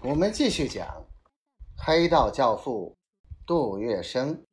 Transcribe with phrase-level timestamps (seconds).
[0.00, 1.06] 我们继续讲
[1.76, 2.96] 黑道教父
[3.44, 4.44] 杜月笙。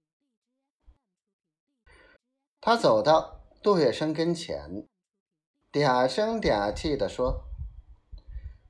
[2.59, 4.87] 他走到杜月笙跟前，
[5.71, 7.43] 嗲声嗲气地说：“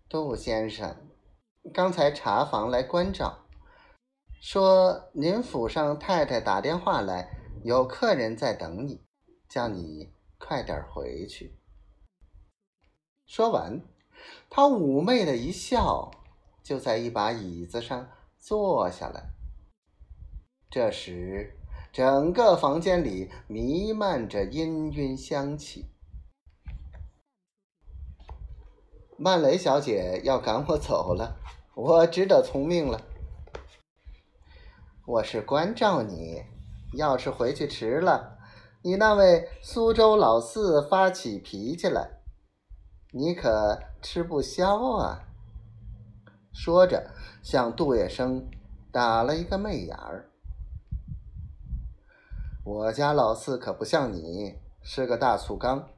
[0.09, 1.09] 杜先生，
[1.73, 3.46] 刚才茶房来关照，
[4.42, 9.02] 说您府上太太打电话来，有客人在等你，
[9.48, 11.57] 叫你快点回去。”
[13.26, 13.80] 说完，
[14.50, 16.12] 他妩媚的一笑。
[16.66, 19.29] 就在一把椅子上坐下来。
[20.71, 21.55] 这时，
[21.93, 25.86] 整个房间里弥漫着氤氲香气。
[29.15, 31.38] 曼雷小姐要赶我走了，
[31.75, 33.00] 我只得从命了。
[35.05, 36.44] 我是关照你，
[36.97, 38.39] 要是回去迟了，
[38.81, 42.23] 你那位苏州老四发起脾气来，
[43.11, 45.25] 你可吃不消啊！
[46.55, 47.11] 说着，
[47.44, 48.41] 向杜月笙
[48.89, 50.31] 打了一个媚眼儿。
[52.63, 55.89] 我家老四可不像你，是个大醋缸。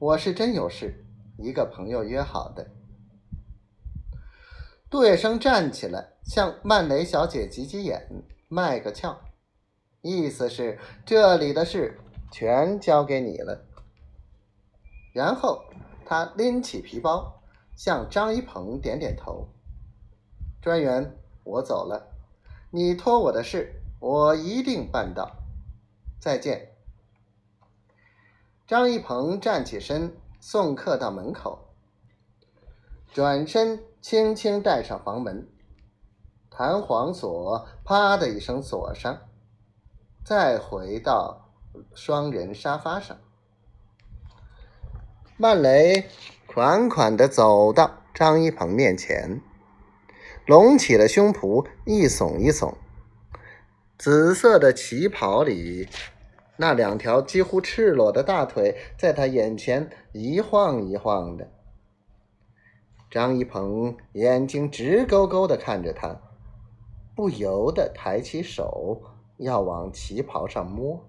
[0.00, 1.06] 我是真有事，
[1.38, 2.72] 一个朋友约好的。
[4.90, 9.16] 杜月笙站起来，向曼雷小姐挤挤眼，卖个俏，
[10.00, 12.00] 意思是这里的事
[12.32, 13.64] 全交给你了。
[15.14, 15.62] 然后
[16.04, 17.38] 他拎起皮包。
[17.84, 19.48] 向张一鹏点点头。
[20.60, 22.12] 专员，我走了，
[22.70, 25.32] 你托我的事，我一定办到。
[26.20, 26.76] 再见。
[28.68, 31.74] 张一鹏站起身，送客到门口，
[33.12, 35.48] 转身轻轻带上房门，
[36.48, 39.22] 弹簧锁啪的一声锁上，
[40.24, 41.50] 再回到
[41.96, 43.18] 双人沙发上。
[45.36, 46.08] 曼雷。
[46.54, 49.40] 款款的走到张一鹏面前，
[50.44, 52.74] 隆起了胸脯，一耸一耸，
[53.96, 55.88] 紫色的旗袍里，
[56.58, 61.50] 那两条几乎赤裸的大腿在他眼前一晃一晃的。
[63.10, 66.20] 张一鹏眼睛直勾勾的看着他，
[67.16, 69.00] 不由得抬起手
[69.38, 71.08] 要往旗袍上摸，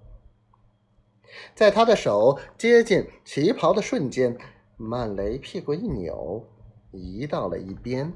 [1.54, 4.38] 在他的手接近旗袍的瞬间。
[4.78, 6.44] 曼雷屁股一扭，
[6.92, 8.12] 移到了一边。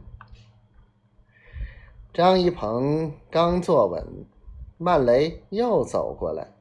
[2.14, 4.26] 张一鹏刚坐稳，
[4.78, 6.54] 曼雷又走过来。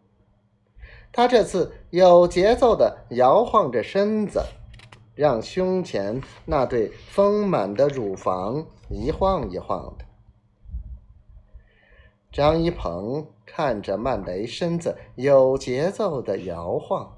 [1.12, 4.44] 他这次有节奏的摇晃着身子，
[5.14, 10.04] 让胸前那对丰满的乳房一晃一晃的。
[12.30, 17.16] 张一鹏看着曼雷身子有节奏的摇晃。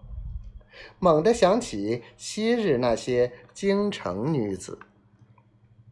[0.98, 4.78] 猛地想起昔日那些京城女子，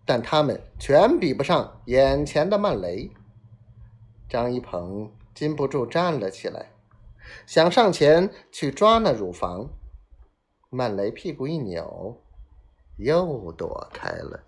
[0.05, 3.11] 但她们全比不上眼前的曼雷。
[4.29, 6.71] 张一鹏禁不住站了起来，
[7.47, 9.69] 想上前去抓那乳房，
[10.71, 12.21] 曼雷屁股一扭，
[12.97, 14.43] 又躲开了。